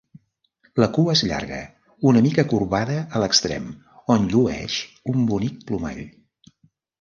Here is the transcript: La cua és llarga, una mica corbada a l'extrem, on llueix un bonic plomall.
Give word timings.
La 0.83 0.85
cua 0.93 1.11
és 1.17 1.21
llarga, 1.31 1.59
una 2.11 2.23
mica 2.27 2.45
corbada 2.53 2.95
a 3.19 3.21
l'extrem, 3.25 3.69
on 4.15 4.27
llueix 4.33 4.79
un 5.15 5.29
bonic 5.35 5.61
plomall. 5.69 6.03